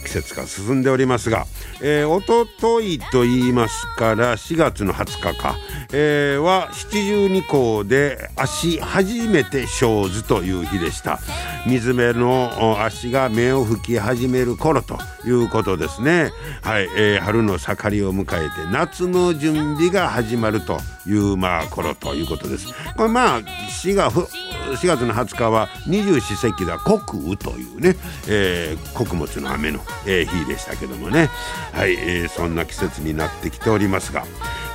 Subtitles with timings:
[0.00, 1.46] 季節が進んでおりますが、
[1.82, 5.56] えー、おとといと言いますから4月の20日か、
[5.92, 11.18] えー、は七十二校で足初めて生ずという日でした。
[11.66, 16.30] 水辺の足が芽を吹き始める頃ということですね。
[16.62, 22.68] はい、えー、春の盛りを迎えて夏の準備が始まるというまあ頃ということです。
[22.96, 27.96] これまあ4が4月の20日は二十四節気だ穀雨というね、
[28.28, 31.28] えー、穀物の雨の、えー、日でしたけどもね。
[31.72, 34.24] はい、えー、そんな季節になってきておりますが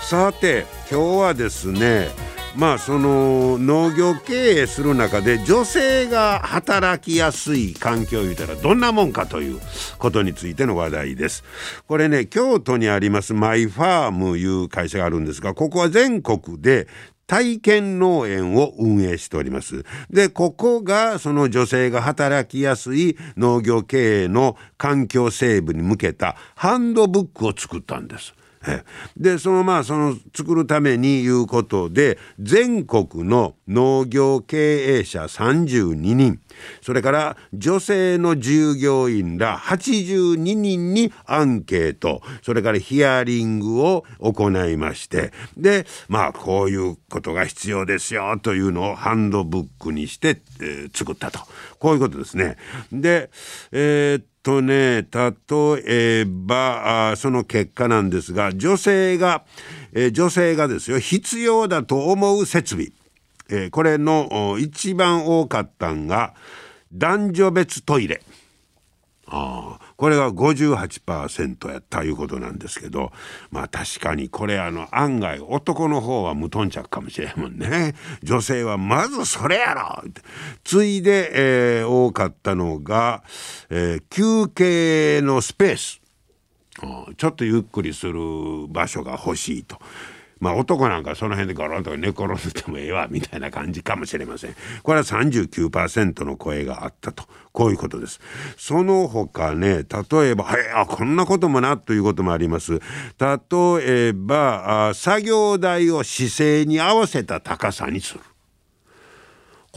[0.08, 2.10] さて今日はですね
[2.56, 9.60] まあその農業経営する中で女性が働きやすい環境を言うたらどんなもんかという
[9.98, 11.44] ことについての話題です。
[11.88, 16.88] これね京都にありますマイファームいう会社があるんですがここは全国で
[17.26, 19.86] 体験農園を運営しております。
[20.12, 28.36] で、ここがその女性が働きやすい農業経営の環境整備に向けたハンドブックを作ったんです。
[29.18, 36.40] でそのまあその作るためにいうことで全国の農業経営者32人。
[36.82, 42.22] それから女性の従業員ら82人にアンケート。
[42.42, 45.32] それからヒアリングを行いまして。
[45.58, 51.40] でまあこういうことが必要ですよというのをハンドブックにして、えー、作ったと。
[51.80, 52.58] こういうことですね。
[52.92, 53.30] で
[53.72, 55.34] えー、とね例
[55.88, 59.44] えばその結果なんですが女性が、
[59.92, 62.90] え、女性がですよ必要だと思う設備、
[63.50, 66.36] え、これの一番多かったんが
[66.94, 68.22] 男女別トイレ。
[69.28, 73.12] あこれが58%やったいうことなんですけど
[73.50, 77.96] まあ確かにこれあの案外男の方は無頓着かもしれんもんね。
[78.24, 80.04] 女性はまずそれやろ！
[80.08, 80.22] って
[80.64, 83.24] 次いで、えー、多かったのが、
[83.70, 86.02] えー、休憩のスペース。
[87.18, 88.20] ちょっとゆっくりする
[88.68, 89.80] 場所が欲しいと。
[90.46, 94.56] まあ男なんかその辺でゴロンと寝転んでてもええわみたいな感じかもしれません。
[94.84, 97.24] これは39%の声があったと。
[97.52, 98.20] こういうことです。
[98.56, 102.74] その他ね、例えば、はい、あ、こんなこともなということもあります。
[102.74, 102.80] 例
[104.10, 108.20] えば、あ作業台を姿勢に合わせた高さにする。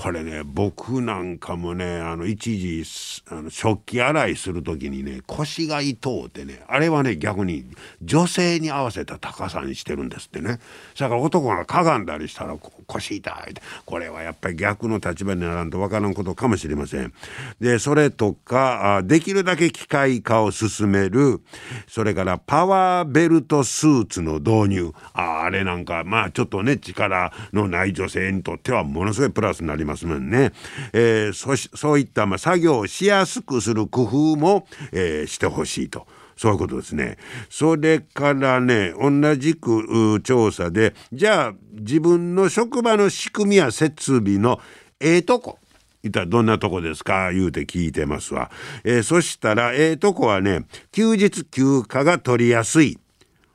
[0.01, 2.85] これね僕なんかもねあの一時
[3.33, 7.65] あの食器洗いする時にね腰が痛うてねあれはね逆に
[8.01, 10.61] 女性に合わせた高さにしてるんですってね。
[10.97, 12.57] だから男がかがんだりしたら
[12.87, 13.61] 腰痛いって。
[13.85, 17.13] これはやっぱり逆の立場にならんとわからんことかもしれません。
[17.61, 21.43] でそれとかできるだけ機械化を進める
[21.89, 24.93] それからパワーベルトスーツの導入。
[25.13, 30.53] ああれなんかまあちょっとね力のない女性にとってはものすごいプラスになりますますもんね。
[30.93, 36.07] えー、そそういったまあ作業をしやすくする工夫も、えー、してほしいと。
[36.37, 37.19] そういうことですね。
[37.51, 44.61] それからね、同じく調査で、じゃあ自分の職場の仕組みや設備の
[45.01, 45.59] ええとこ。
[46.05, 47.33] いったらどんなとこですか？
[47.33, 48.53] 言うて聞いてますわ。
[48.85, 52.99] えー、そしたらええとこはね、休日休暇が取りやすい。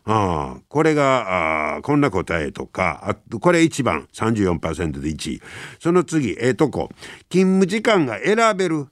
[0.06, 5.42] あこれがあこんな答えとかあこれ1番34%で1位。
[5.80, 6.90] その次ええとこ。
[7.30, 8.88] 勤務時間が選べる。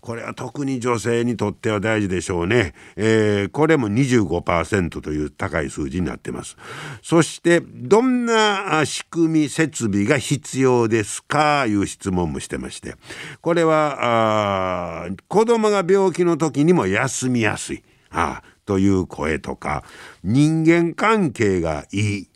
[0.00, 6.56] これは特に女性にとっては大事でしょうね、えー、これも25%という高い数字になってます。
[7.02, 11.66] そしてどんな仕組み設備が必要ですか？
[11.66, 12.94] いう質問もしてまして。
[13.40, 17.82] これはあ子供が病気の時にも休みやすい。
[18.10, 19.84] ああという声とか
[20.22, 22.28] 人間関係がいい。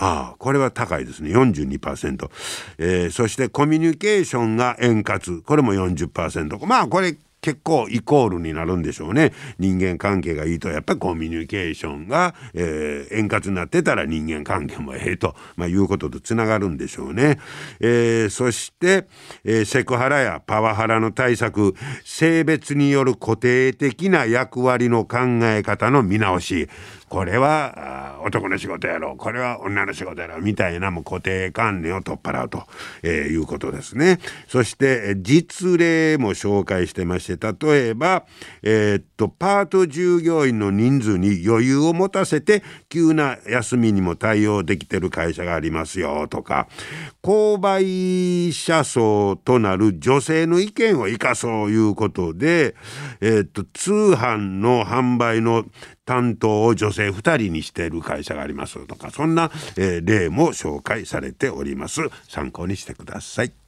[0.00, 1.30] ああこれは高いですね。
[1.30, 2.30] 42%、
[2.78, 5.42] えー、そしてコミュニケーションが円滑。
[5.42, 9.32] これも40%まあこれ結構イコールになるんでしょうね。
[9.58, 17.38] 人間関係がいいとやっぱりコミュニケーションが、えー、円滑になってたら人間関係もええと、まあ、いうこととつながるんでしょうね、
[17.80, 19.06] えー、そして、
[19.44, 21.74] えー、セクハラやパワハラの対策
[22.04, 26.68] 性別による固定的な役割の考え方の見直し。
[27.08, 29.16] これは男の仕事やろう。
[29.16, 30.42] これは女の仕事やろう。
[30.42, 32.64] みたいなもう固定観念を取っ払うと、
[33.02, 34.20] えー、いうことですね。
[34.46, 38.24] そして実例も紹介してましして例えば、
[38.62, 46.68] えー、っとパート従業員の人数に余裕を持たせて急な休みにも対応できてる会社がありますよとか
[47.22, 52.74] 購買者層となる女性の意見を生かそういうことで、
[53.20, 55.64] えー、っと通販の販売の
[56.06, 62.00] 担当を女性2人にしている会社がありますとかそんな、えー、例も紹介されております。
[62.28, 63.67] 参考にしてください。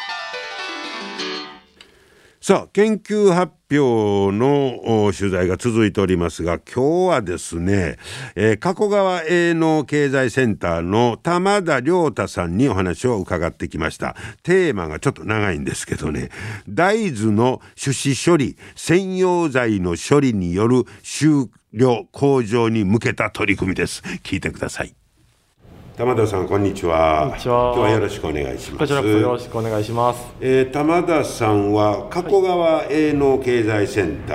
[2.43, 7.97] さあ研究発表の取材が続いておりますが今日はですね、
[8.35, 14.15] えー、加古川営農経済センターの玉田良太さんにお話を伺ってきました。
[14.41, 16.29] テーマがちょっと長いんですけどね。
[16.67, 24.01] 大豆の種子処理専用材の処理による収量向上に向けた取り組みです。
[24.23, 25.00] 聞いてください。
[25.97, 27.23] 玉田さんこんにちは。
[27.27, 27.73] こんにちは。
[27.75, 28.77] 今日はよろしくお願いします。
[28.77, 30.25] こちらこそよろしくお願いします。
[30.39, 34.33] えー、玉田さんは加古川営農経済センタ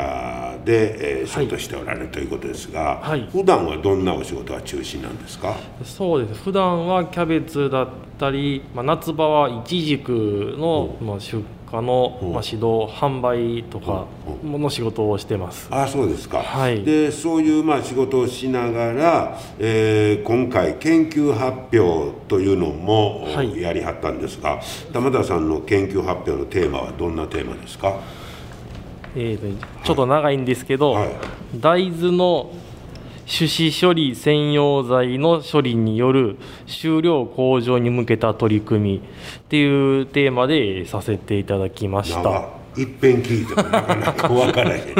[0.59, 5.57] ーで、えー、仕事しておられるということですが、はい、普段はどんなお仕事が中心なんですか？
[5.83, 6.43] そうです。
[6.43, 7.89] 普段はキャベツだっ
[8.19, 14.07] たり、まあ夏場はイチジクの、まあ出家の、まあ、指導販売とか
[14.45, 15.67] の仕事をしてます。
[15.71, 23.27] あそうですか、はい、でそういうまあ仕事をしながら、えー、今回研究発表というのも、
[23.57, 24.61] やりはったんですが
[24.93, 27.99] 玉田さんの研究発表のテーマはどんなテーマですか？
[29.17, 31.11] えー、ちょっと長いんですけど、はい、
[31.57, 32.53] 大豆の
[33.27, 36.37] 種子処理専用材の処理による
[36.67, 42.49] 収量向上に向けた取り組みっていうテーマでさせていただきました。
[42.77, 44.95] 一遍聞いてもなかなか分からへん。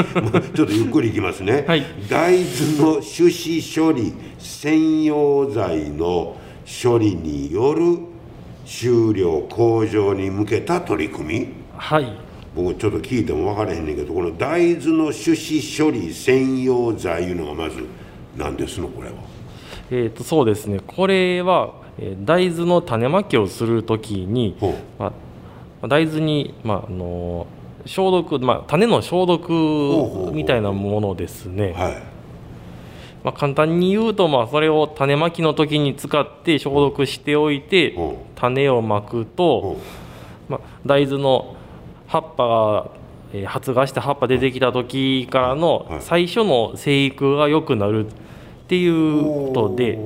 [0.53, 6.35] ちょっとゆっくりいきますね、はい、大豆の種子処理専用材の
[6.65, 7.99] 処理による
[8.65, 11.53] 収量向上に向けた取り組み。
[11.77, 12.27] はい。
[12.55, 17.85] 僕ちょっと聞いても分からへんねんけどこの大豆の種子処理専用材いうのがまず
[18.37, 19.15] 何ですのこれは。
[19.89, 20.79] えーと、そうですね。
[20.85, 21.73] これは
[22.23, 24.55] 大豆の種まきをするときに、
[24.99, 25.13] ま
[25.81, 27.47] あ、大豆に、まあ、あの
[27.85, 31.73] 消毒、まあ、種の消毒みたいなものですね。
[33.23, 37.95] まあ、簡単に言うと、まあ、それを種まきの時に使って消毒しておいて
[38.35, 39.77] 種をまくと、
[40.47, 41.55] まあ、大豆の
[42.07, 42.91] 葉っぱ
[43.45, 48.09] 発芽して葉っぱ出てきた時からの最初の生育が良くなるっ
[48.67, 49.99] ていうことで、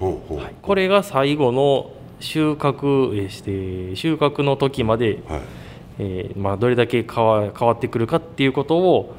[0.00, 5.40] はい、これが最後の収穫して収穫の時まで、はい、
[5.98, 9.14] えー、まあ、どれだけ変わ変わってくるかっていうことを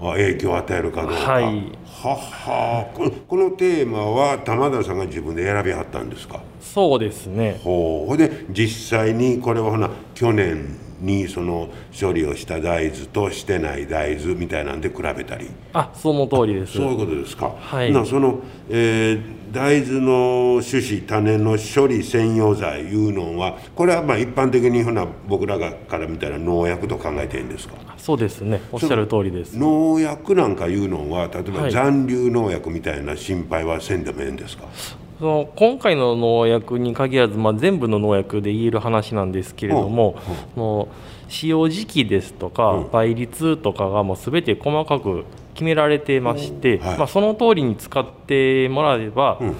[0.00, 1.16] 影響を与えるかどうか。
[1.16, 1.44] はい、
[1.86, 6.40] ははこのこのテーマは玉田さんが自分で選びはったんですか？
[6.60, 7.60] そうですね。
[7.62, 8.16] ほう。
[8.16, 15.48] で実際にこれはほな去年にその処理をした大豆としてない大豆みたいなんで比べたり。
[15.72, 16.74] あその通りです。
[16.74, 17.54] そういうことですか。
[17.58, 17.92] はい。
[17.92, 19.20] なその、えー、
[19.52, 27.74] 大豆の種子種の処理専用剤いうのはこれはまあ一般的にほな僕らがから見たら農薬と考えていいんですか？
[27.96, 28.60] そうですね。
[28.70, 29.56] おっしゃる通りです。
[29.56, 34.64] 農薬なんかいうのは例えば残留農薬みたいな心配はせんでもええんですか、
[35.18, 40.16] その今回の農薬に限らず、まあ、全部の農薬で言える話なんですけれども、
[40.56, 49.54] もう使用時期ですとか、倍率とかがもう全て細かく決められてまして、はい、まあ、その通りに使ってもらえば、うん、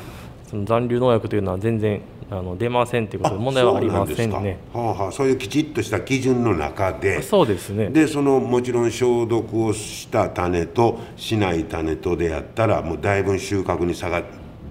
[0.49, 4.59] その残留農薬というのは全然あの出ませんということで問題はありませんね。
[4.73, 7.23] はあはあ、そういうきちっとした基準の中で。
[7.23, 7.89] そうですね。
[7.91, 14.23] でそのもちろん消毒をした種としない種とでやったらもうだいぶ収穫に差が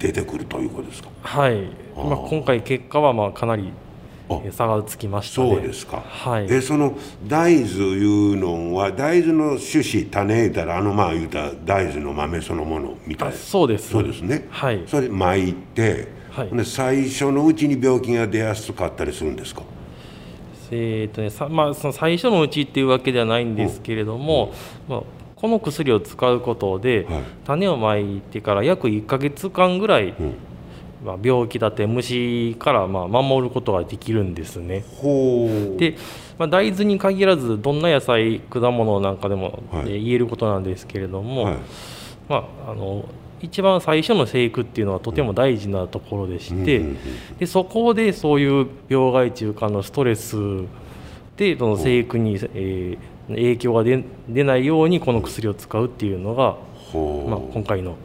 [0.04, 1.10] 出てくるということですか？
[1.22, 1.62] はい、
[1.96, 3.72] まあ、今回結果はまあかなり
[4.52, 13.36] 差がつきました、ね、そうですか、はい、えその大豆いうのは大豆の種子種言うたらあのまあ言うたら大豆の豆そのものみたいな。
[13.36, 13.92] そうです。
[13.92, 14.46] そうですね。
[14.50, 14.84] はい。
[14.88, 19.62] それ巻いて、はい、で最初のうちに病気が出やすかったりするんですか？
[20.72, 24.54] えーとねさまあ、その最初のうちっていうわけではないんですけれども、
[24.90, 25.04] まあ、
[25.44, 27.24] この薬を使うことで、はい。
[27.44, 30.36] 種をまいてから約1ヶ月間ぐらい、うん。
[31.04, 34.86] まあ、病気だって虫からまあ守ることができるんですね。
[35.78, 35.98] で、
[36.38, 39.82] まあ、大豆に限らずどんな野菜果物なんかでも、はい。
[39.82, 41.56] えー言えることなんですけれども、はい。
[42.30, 43.04] まあ、あの
[43.42, 46.98] 一番最初の生育っていうのはとても大事なところでして、うんうんうん
[47.38, 50.38] でそこでそういう病害虫からのストレス
[51.36, 56.58] でその生育に、えー影響が出出ないようにこの薬を使うっていうのが、
[57.28, 57.96] まあ、今回の、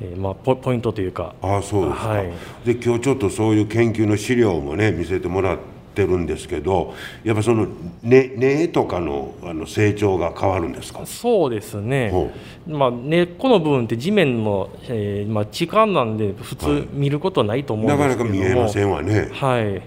[0.00, 1.34] えーまあ、ポポイントというか。
[1.42, 2.32] ああそうですか、はい。
[2.64, 5.58] で今日ちょっとそういう研究の資料もね見せてもらっ
[5.94, 6.94] てるんですけど
[7.24, 7.66] やっぱその
[8.04, 11.04] 根根とかのあの成長が変わるんですか？
[11.06, 12.10] そうですね。
[12.10, 12.30] ほ、
[12.68, 19.30] まあ、根っこの部分って地面の、えーまあ、地下なんで普通見ることはないと思うんなかなですけども、か見えませんわね。
[19.32, 19.82] はい、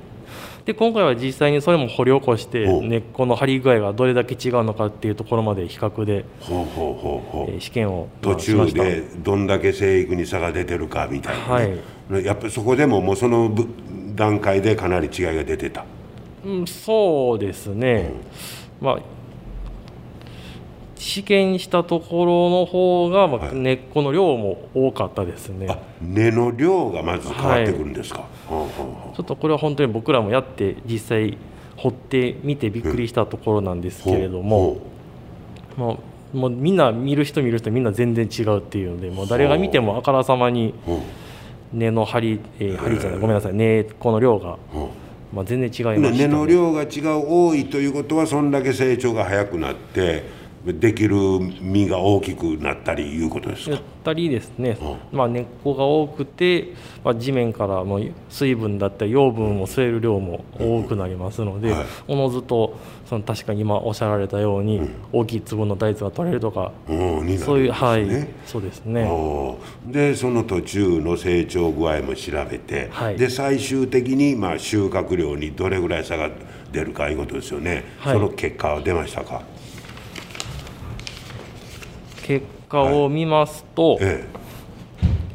[0.65, 6.25] で今回は実際にそれも掘り起こして根っこの張り具合がどれだけ違うのかっていうところまで比較で、
[7.59, 11.59] 試験をま途中でどんだけ生育に差が出てるかみたいな、
[12.19, 12.23] ね。
[12.23, 13.67] やっぱりそこでももうそのぶ
[14.15, 15.85] 段階でかなり違いが出てた。
[16.45, 18.11] うん、そうですね、
[18.79, 18.99] まあ
[21.01, 23.55] 試験したところの方が、まあはい。
[23.55, 25.65] 根っこの量も多かったですね。
[25.67, 31.39] あ根の量がまず変わってくるんですか、ほうほうほちょっとこれは本当に僕らもやって実際
[31.75, 34.77] 掘ってみてびっくりしたところなんですうけれども、
[35.75, 35.99] も
[36.35, 40.75] うもうみんな見る人見る人みんな全然違うっていうのでもう誰が見てもあからさまに
[41.73, 43.55] 根の張り、えー張りじゃないごめんなさい。
[43.55, 44.59] 根っこの量が、
[45.33, 51.15] まあ、全然違いました、根の量が違う多いということはそんだけ成長が早くなってできる
[51.59, 53.71] 実が大きくなったりいうことですか？
[53.71, 54.77] やったりですね、
[55.11, 61.85] まあ、根っこが多くて、まあ、地面からもう水分だったり養分を吸える量も多くなりますので、はい。
[62.07, 62.77] おのずと
[63.07, 69.09] その確かに今おっしゃられたように、大きい粒の大豆が取れるとか、うんになそういう、はいね、そうですね。
[69.87, 73.17] でその途中の成長具合も調べて、はい。
[73.17, 76.29] で最終的にまあ収穫量にどれぐらい差が
[76.71, 78.13] 出るかいうことですよね、はい。
[78.13, 79.41] その結果は出ましたか？
[82.23, 84.25] 結果を見ますと,、え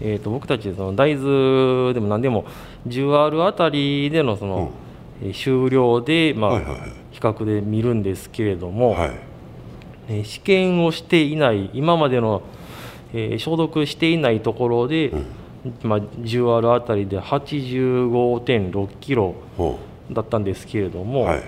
[0.01, 0.15] え。
[0.17, 2.45] ー、と僕たちその大豆でも何でも
[2.87, 4.71] 10R あたりでのその、
[5.23, 6.93] えー収量で、まあはいはいはい。
[7.11, 9.11] 比較で見るんですけれども、はい。
[10.09, 12.43] えー試験をしていない今までの、
[13.15, 15.13] えー消毒していないところで、
[15.83, 19.79] まあ、10R あたりで85.6キロほ
[20.11, 21.43] だったんですけれどうも、はい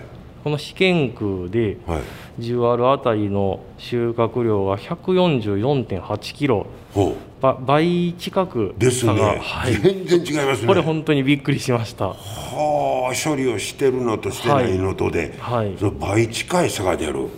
[0.45, 2.03] この試験区ではい。
[2.39, 6.67] 10R あたりの収穫量が144.8キロ。
[6.95, 10.67] ほば倍近くうですね、はい、全然違いますね。
[10.67, 12.09] これ本当にびっくりしました。
[12.09, 15.77] はあ処理をしてるのとしてないのとで、はい。
[15.79, 17.29] その倍近い差が出る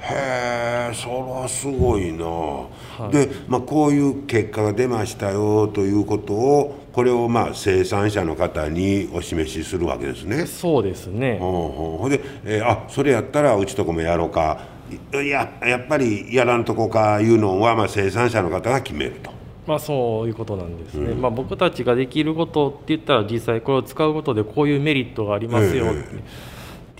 [0.00, 10.46] へえそれはすごいな、で、まあ、こういう結果が出ましたよということをこれをまあ生産者の方にお示しするわけですね。
[10.46, 14.80] そうですね、ほうほで、えーあそれやったらうちとこもやろうか。
[15.12, 19.30] いややっぱりやらんとこかいうのはまあ生産者の方が決めると。
[19.66, 26.49] まあそういうことなんですね、まあ、僕たちができることって言ったら実際これを使うことでこういうメリットがありますよええ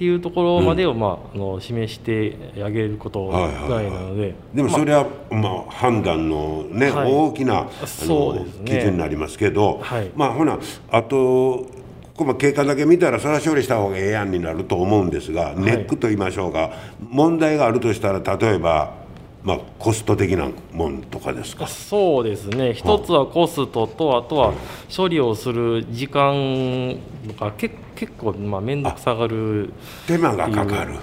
[0.00, 7.12] っていうところまでを、まあ、あの示してあげることぐらいなので、でもそれはまあ判断のね、はい。
[7.12, 7.70] 大きなね。
[8.64, 10.10] 基準になりますけど、はい。
[10.16, 10.58] まあほな
[10.90, 11.66] あと
[12.16, 16.70] この経過だけ見たらそれは処理した方がええやんになると思うんですが、ネックと言いましょうか。
[17.10, 18.94] 問題があるとしたら例えば
[19.42, 21.66] まあコスト的なもんとかですか？
[21.66, 22.74] そうですね。
[22.74, 24.52] 一つはコストとあとは
[24.94, 26.94] 処理をする時間
[27.38, 29.72] がけ結構まあ面倒くさがる
[30.06, 30.96] 手間がかかる。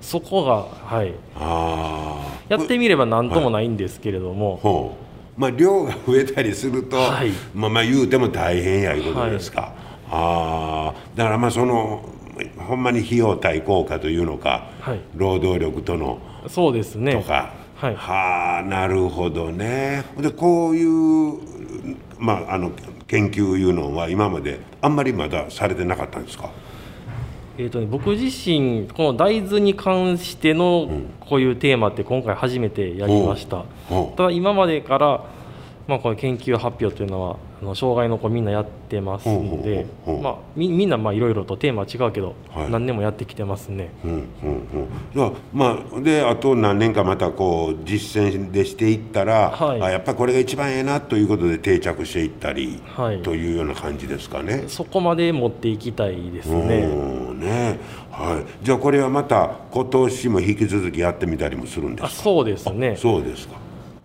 [0.00, 1.12] そこがはい。
[1.36, 2.38] ああ。
[2.48, 4.96] やってみれば何ともないんですけれども、ほ
[5.36, 5.40] う。
[5.40, 7.30] まあ量が増えたりすると、はい。
[7.54, 9.72] まあまあ言うても大変やいうことですか、
[10.10, 12.08] ああだからまあその
[12.56, 15.00] ほんまに費用対効果というのか、はい。
[15.14, 17.12] 労働力とのそうですね。
[17.12, 17.94] とか、はい。
[17.94, 20.04] はあなるほどね。
[20.18, 21.38] でこういう
[22.18, 22.72] まああの
[23.06, 26.50] 研究いうのは今まであんまりまだされてなかったんですか？
[27.56, 30.88] えーとね、僕自身この大豆に関しての
[31.20, 34.16] こういうテーマって今回初めてやりました、ほう。
[34.16, 35.24] ただ今までから
[35.88, 39.86] まあ、この研究発表というのはあの障害の子みんなやってますんで
[40.54, 42.70] みみんなまあいろいろとテーマは違うけど、はい。
[42.70, 43.90] 何年もやってきてますね。
[44.04, 44.28] うんうんうん。
[45.14, 49.82] じゃあまあであと何年かまたこう実践でしていったら、はい。
[49.82, 53.22] あやっぱりこれが一番ええなということで定着していったり、はい。
[53.22, 54.64] というような感じですかね。
[54.68, 56.80] そこまで持っていきたいですね。
[56.80, 57.78] うんね。
[58.12, 62.06] はい、じゃあこれはまた今年も引き続きやってみたりもするんですか？
[62.08, 62.94] あそうですね。
[62.96, 63.54] そうですか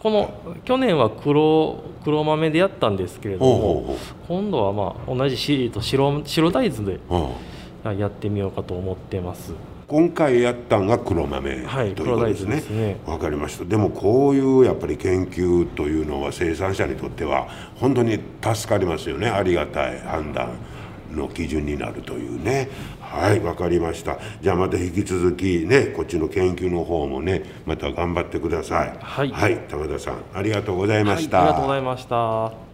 [0.03, 0.33] この
[0.65, 3.95] 去年は黒黒豆でやったんですけれども、
[4.27, 9.53] 今度はまあ同じシリーと白白大豆でうんやってみようかと思ってます。
[9.87, 12.45] 今回やったんが黒豆はいということですね。
[12.45, 13.63] 黒大豆ですねわかりました。
[13.63, 19.29] でもこういうやっぱり研究というのは生産者にとっては本当に助かりますよね。
[19.29, 20.49] ありがたい判断
[21.13, 22.67] の基準になるというね。
[23.13, 24.17] はい、わかりました。
[24.41, 28.97] じゃあまた引き続きね、こっちの研究の方もね、また頑張ってください。
[28.99, 31.41] はい玉田さん、ありがとうございまはい、した。
[31.41, 32.72] ありがとうございました。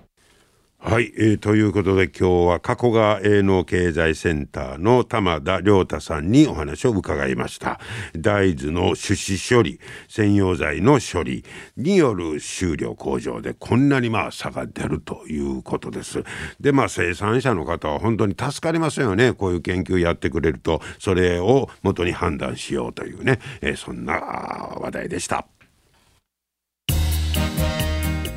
[0.81, 7.81] はい、えーということで今日は加古川営農経済センターの玉田亮太さんにお話を伺いました。
[8.17, 11.43] 大豆の種子処理専用材の処理
[11.75, 16.23] による収量向上でこんなにまあ差が出るということです。
[16.61, 19.33] でまあ生産者の方は本当に助かりますよね。
[19.33, 25.45] こういう研究やってくれるとそれを元に判断しようというね、えーそんな話題でした。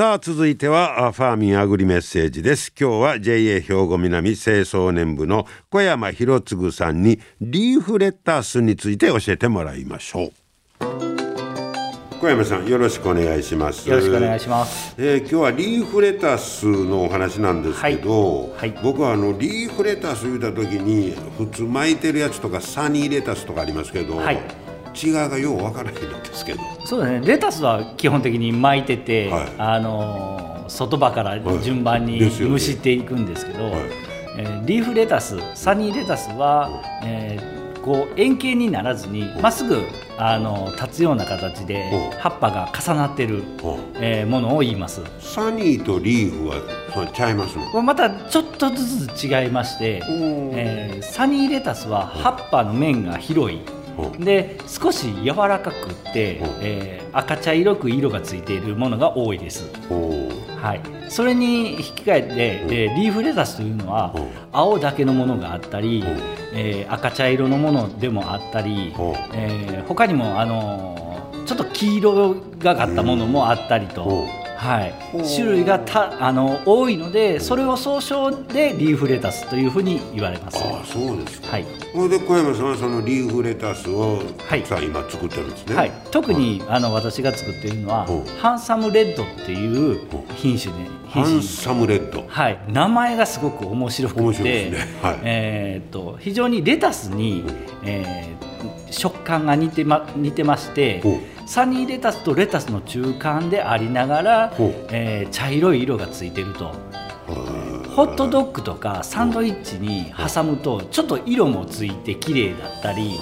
[0.00, 2.72] さあ続いてはあファーミンアグリメッセージです。
[2.72, 10.32] 今日は JA 兵庫南清掃年部の小山博次さんにリーフレタスについて教えてもらいましょう。
[12.18, 13.90] 小山さんよろしくお願いします。
[13.90, 14.94] よろしくお願いします。
[14.96, 18.82] えー今日はリーフレタスのお話なんですけど、はいはい。
[18.82, 26.60] 僕はあのリーフレタス言うた時に普通巻いてるやつとかサニーレタスとかありますけど、はい違いがようわからへんんですけど。
[26.84, 27.20] そうだね。
[27.24, 29.48] レタスは基本的に巻いてて、はい。
[29.58, 33.74] あのー外葉から順番に蒸していくんですけど、はい。
[34.38, 36.70] えーリーフレタス、サニーレタスは、
[37.04, 39.80] えーこう円形にならずにまっすぐ
[40.18, 42.18] あの立つような形でうん。
[42.18, 43.44] 葉っぱが重なってる、うん。
[43.94, 45.00] えーものを言います。
[45.18, 46.56] サニーとリーフは
[46.92, 47.64] そうちゃいますの？
[47.70, 53.60] これまたちょっとずつ違いまして、えーサニーレタスは葉っぱの面が広い。
[53.98, 54.16] う。
[54.16, 56.42] んで少し柔らかくって、う。
[56.42, 59.68] んえー赤茶色く色がついているものが多いです。
[59.90, 60.28] お
[60.62, 64.20] はい、それに引き換えて、えーリーフレタスというのは、う。
[64.20, 66.04] ん青だけのものがあったり、う。
[66.04, 66.18] ん
[66.54, 69.02] えー赤茶色のものでもあったり、う。
[69.02, 71.10] んえー他にも、あのー
[71.46, 74.24] ちょっと黄色がかったものもあったりと。
[74.62, 74.94] うんはい。
[75.14, 75.22] う。
[75.22, 80.58] ん、種類がたあの多いのでそれを総称でリーフレタスというふうに言われます。
[80.62, 81.48] ああそうですか。
[81.52, 81.66] はい。
[81.92, 84.64] それで小山さんはそのリーフレタスをはい。
[84.64, 85.74] さあ今作ってるんですね。
[85.76, 88.12] はい、特に、あの私が作っているのは、う。
[88.12, 90.00] んハンサムレッドっていう
[90.36, 92.24] 品種で、ハンサムレッド。
[92.28, 94.98] はい、名前がすごく面白くて面白いですね。
[95.02, 95.18] はい。
[95.22, 97.44] えーっと非常にレタスに、
[97.84, 98.50] えー
[98.90, 101.00] 食感が似てま似てまして
[101.50, 104.52] サニーレタスとレタスの中間でありながら
[104.92, 106.72] えー茶色い色がついてると。
[107.96, 113.18] ホットドッグとかサンドイッチに挟むとちょっと色もついて綺麗だったり、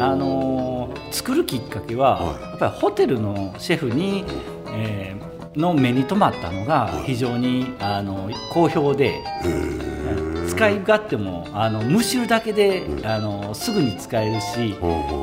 [0.00, 2.42] あのー作るきっかけは、はい。
[2.42, 4.24] やっぱりホテルのシェフに、
[4.74, 9.20] えーの目に留まったのが非常に、あの好評で、
[10.54, 14.76] 使い勝手もあの蒸しるだけで、あのすぐに使えるし、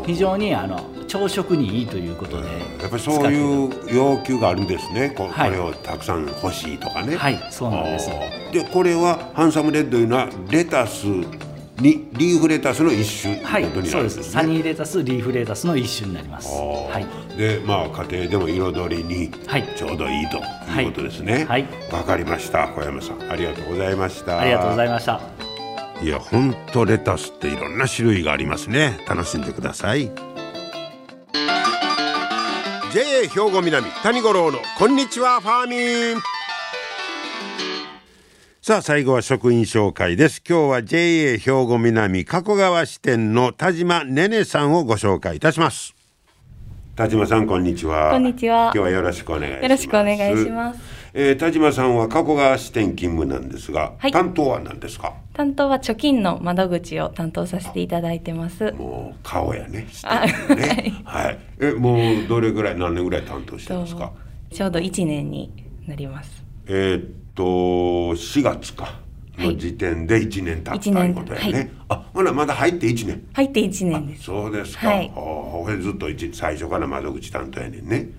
[0.05, 2.47] 非常にあの朝食にいいということで、
[2.81, 5.13] やっぱりそういう要求があるんですね。
[5.15, 7.15] こ,、れをたくさん欲しいとかね。
[7.15, 8.09] はいそうなんです。
[8.51, 11.05] でこれはハンサムレッドというのはレタス
[11.79, 13.65] にリーフレタスの一種はい。
[13.85, 14.23] そうです。
[14.23, 16.49] サニーレタスリーフレタスの一種になります。
[16.49, 17.37] はい。
[17.37, 19.67] でまあ家庭でも彩りにはい。
[19.75, 21.45] ちょうどいいということですね。
[21.45, 21.67] はい。
[21.91, 22.67] わ、かりました。
[22.69, 24.39] 小山さんありがとうございました。
[24.39, 25.21] ありがとうございました。
[26.01, 28.99] いや本当レタスっていろんな種類がありますね。
[29.07, 30.11] 楽しんでください。
[32.91, 35.75] JA 兵庫南谷五郎のこんにちはファーミ
[36.17, 36.38] ン
[38.69, 40.43] さあ最後は職員紹介です。
[40.47, 45.95] 今日は JA 兵庫南加古川支店の田島ねねさんをご紹介いたします。
[46.95, 48.11] 田島さんこんにちは。
[48.11, 48.65] こんにちは。
[48.65, 49.63] 今日はよろしくお願いします。
[49.63, 50.79] よろしくお願いします。
[51.15, 54.11] えー、田島さんは加古川支店勤務なんですが、はい。
[54.11, 55.15] 担当は何ですか？
[55.33, 58.71] 担当は貯金の窓口を担当させていただいてます。
[58.73, 59.87] もう顔やね。
[59.91, 61.01] 支あ店のね。
[61.05, 61.39] はい。
[61.59, 64.11] えもうどれぐらい何年ぐらい担当してますか？
[64.53, 65.51] ちょうど1年に
[65.87, 66.43] なります。
[66.67, 67.45] えーっと
[68.15, 68.99] 4月か
[69.37, 71.71] の時点で1年経った一年いうことやね、はい。
[71.87, 73.23] あほなまだ入って1年。
[73.31, 74.23] 入って1年です。
[74.23, 75.09] そうですか、はい。
[75.15, 78.09] ほうずっと一最初から窓口担当やねんね。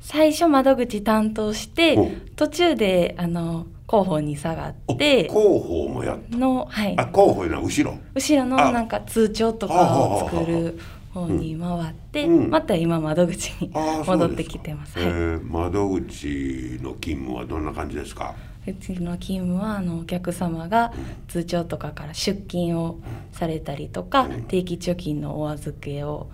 [0.00, 1.98] 最初窓口担当して
[2.36, 6.36] 途中であの広報に下がおって広報もやった。
[6.36, 7.98] の、はい、あ広報のは後ろ。
[8.14, 8.70] 後ろのあ。
[8.70, 10.78] なんか通帳とかを作る
[11.12, 12.50] 方に回って、うん。
[12.50, 13.72] また今窓口に
[14.06, 14.94] 戻ってきてます。
[15.00, 15.12] えはい。
[15.12, 18.36] ー窓口の勤務はどんな感じですか？
[18.70, 20.92] うちの勤務はあのお客様が
[21.28, 22.98] 通帳とかから出金を
[23.32, 26.30] されたりとか、定期貯金のお預けを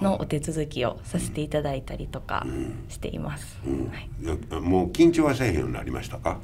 [0.00, 2.46] のお手続きをさせていただいたりとか
[2.88, 3.58] しています。
[4.50, 6.38] もう緊張はせえへんようになりましたか？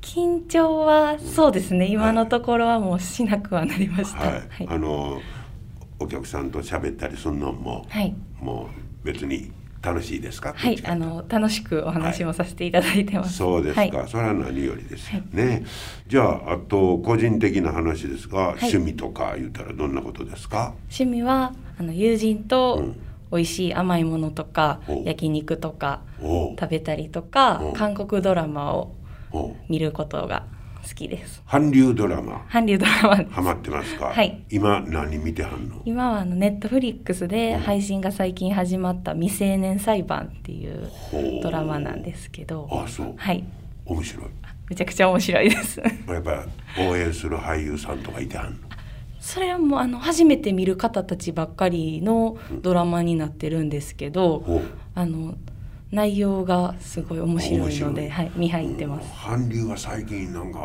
[0.00, 1.86] 緊張はそうですね。
[1.86, 4.18] 今のところはもうしなくはなりました。
[4.18, 4.68] はい、はい。
[4.68, 5.20] あの
[5.98, 8.14] お客さんと喋ったりするのも、はい。
[8.40, 8.68] も
[9.02, 10.54] う別に楽しいですか？
[10.56, 13.36] はい、あの楽しくお話もさせていただいてます。
[13.38, 14.08] そうですか、はい。
[14.08, 15.22] それは何よりですよ。
[15.32, 15.64] ね、
[16.06, 20.74] じゃああと個人的な話ですが、趣味とか言ったらどんなことですか？
[20.82, 22.94] 趣味はあの友人と
[23.32, 28.94] 美味しい甘いものとか、お焼肉とか食べたりとかお韓国ドラマを
[29.68, 30.44] 見ることが
[30.82, 31.42] 好きです。
[31.46, 32.44] 韓流ドラマ。
[32.50, 34.44] 韓流ドラマハマってますか、はい。
[34.50, 35.80] 今何見てはんの？
[35.84, 40.90] 今はあのネットフリックスで配信が最近始まった「未成年裁判」っていう
[41.42, 42.68] ドラマなんですけど。
[42.70, 43.14] あそう。
[43.16, 43.44] はい。
[43.86, 44.26] 面白い。
[44.68, 45.80] めちゃくちゃ面白いです。
[46.08, 46.44] やっぱ
[46.78, 48.56] り応援する俳優さんとかいてはんの？
[49.20, 54.62] それはもうあの初めて見る方たちばっかりのドラマになってるんですけど、ほう。
[54.96, 55.36] あの
[55.92, 59.08] 内容がすごい面白いので、はい、見入ってます。
[59.24, 60.58] 韓流は最近なんか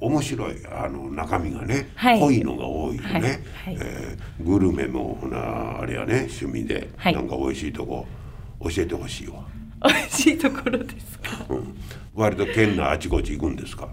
[0.00, 2.20] 面白いあの中身がね、はい。
[2.20, 3.40] 濃いのが多いよね、はいはい。
[3.78, 7.14] えーグルメもほなあれやね趣味で、はい。
[7.14, 8.06] なんか美味しいとこ
[8.62, 9.44] 教えてほしいわ、
[9.84, 11.44] 美味しいところですか？
[11.50, 11.76] うん、
[12.14, 13.88] 割と県のあちこち行くんですか？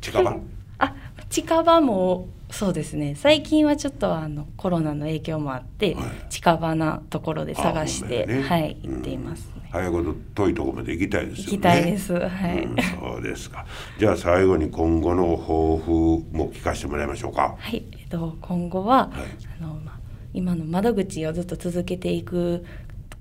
[0.00, 0.36] 近場？
[0.78, 0.94] あ、
[1.28, 3.14] 近場もそうですね。
[3.16, 6.04] 最近はちょっとあのコロナの影響もあって、はい。
[6.28, 8.42] 近場なところで探して、ね。
[8.42, 9.68] はい行っていますね。
[9.72, 11.44] 早いこと遠いとこまで行きたいですよね。
[11.44, 12.12] 行きたいです。
[12.12, 12.64] はい。
[12.64, 13.66] うん、そうですか。
[13.98, 15.90] じゃあ最後に今後の抱負
[16.30, 17.56] も聞かせてもらいましょうか。
[17.58, 19.10] はい、えっと今後は、はい。
[19.60, 20.02] あのまあ
[20.34, 22.64] 今の窓口をずっと続けていく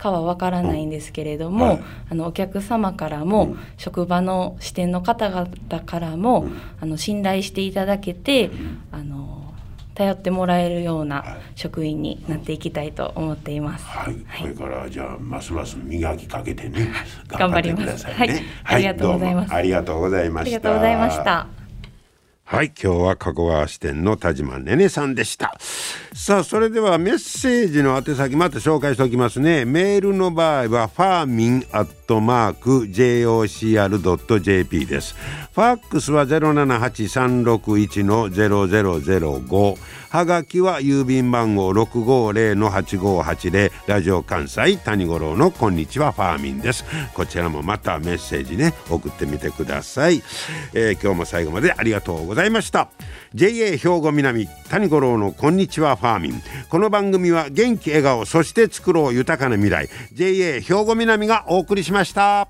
[0.02, 3.60] かはわからないんですけれども、はいあのお客様からも、うん。
[3.78, 5.48] 職場の支店の方々
[5.86, 6.62] からも、うん。
[6.82, 8.50] あの信頼していただけて、
[8.92, 9.54] あの
[9.94, 11.24] 頼ってもらえるようはない。
[11.56, 13.86] 職員になっていきたいと思っています。
[13.86, 16.90] はい、これからじゃあますます磨きかけてね
[17.30, 17.84] 頑張ります。
[17.84, 18.44] ってくださいね。
[18.64, 18.76] はい。
[18.76, 19.54] ありがとうございます。
[19.54, 20.44] ありがとうございました。
[20.44, 21.61] ありがとうございました。
[22.52, 25.56] はい今日は加古川支店の田島ねねさんでした。
[26.14, 29.64] さあそれではメッセージの宛先また紹介しておきますね。
[29.64, 35.16] メールの場合はファーミンアットマーク JOCR.jp です。
[35.54, 39.78] ファックスは078-361の0005
[40.12, 46.84] はがきは郵便番号650-8580ラジオ関西谷五郎のこんにちはファーミンです。
[47.14, 50.22] こちらもまたメッセージね送ってみてください、
[50.74, 52.90] えー今日も最後までありがとうございました。
[53.34, 56.42] JA 兵庫南谷五郎のこんにちはファーミン。
[56.68, 59.88] この番組は元気笑顔そして作ろう豊かな未来。
[60.12, 62.50] JA 兵庫南がお送りしました。